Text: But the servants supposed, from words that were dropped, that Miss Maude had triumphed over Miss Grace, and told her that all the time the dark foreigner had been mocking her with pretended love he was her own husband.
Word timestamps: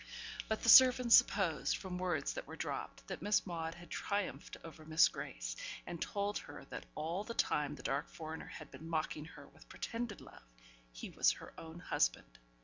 But 0.47 0.63
the 0.63 0.67
servants 0.69 1.15
supposed, 1.15 1.77
from 1.77 1.99
words 1.99 2.33
that 2.33 2.47
were 2.47 2.55
dropped, 2.55 3.05
that 3.05 3.21
Miss 3.21 3.45
Maude 3.45 3.75
had 3.75 3.91
triumphed 3.91 4.57
over 4.63 4.83
Miss 4.83 5.07
Grace, 5.07 5.55
and 5.85 6.01
told 6.01 6.39
her 6.39 6.65
that 6.71 6.87
all 6.95 7.23
the 7.23 7.35
time 7.35 7.75
the 7.75 7.83
dark 7.83 8.09
foreigner 8.09 8.47
had 8.47 8.71
been 8.71 8.89
mocking 8.89 9.25
her 9.25 9.47
with 9.49 9.69
pretended 9.69 10.19
love 10.19 10.41
he 10.91 11.11
was 11.11 11.33
her 11.33 11.53
own 11.55 11.77
husband. 11.81 12.39